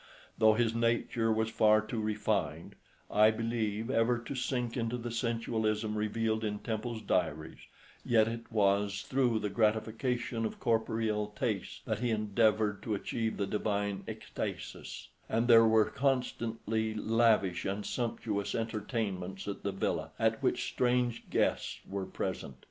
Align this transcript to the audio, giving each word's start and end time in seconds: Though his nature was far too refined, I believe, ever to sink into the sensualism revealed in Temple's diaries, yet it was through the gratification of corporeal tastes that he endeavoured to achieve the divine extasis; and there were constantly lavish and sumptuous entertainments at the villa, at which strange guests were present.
Though 0.35 0.55
his 0.55 0.73
nature 0.73 1.31
was 1.31 1.51
far 1.51 1.79
too 1.79 2.01
refined, 2.01 2.73
I 3.11 3.29
believe, 3.29 3.91
ever 3.91 4.17
to 4.17 4.33
sink 4.33 4.75
into 4.75 4.97
the 4.97 5.11
sensualism 5.11 5.95
revealed 5.95 6.43
in 6.43 6.57
Temple's 6.57 7.03
diaries, 7.03 7.59
yet 8.03 8.27
it 8.27 8.51
was 8.51 9.03
through 9.07 9.37
the 9.37 9.51
gratification 9.51 10.43
of 10.43 10.59
corporeal 10.59 11.27
tastes 11.37 11.81
that 11.85 11.99
he 11.99 12.09
endeavoured 12.09 12.81
to 12.81 12.95
achieve 12.95 13.37
the 13.37 13.45
divine 13.45 14.03
extasis; 14.07 15.09
and 15.29 15.47
there 15.47 15.67
were 15.67 15.85
constantly 15.91 16.95
lavish 16.95 17.63
and 17.63 17.85
sumptuous 17.85 18.55
entertainments 18.55 19.47
at 19.47 19.61
the 19.61 19.71
villa, 19.71 20.09
at 20.17 20.41
which 20.41 20.63
strange 20.65 21.29
guests 21.29 21.79
were 21.87 22.07
present. 22.07 22.55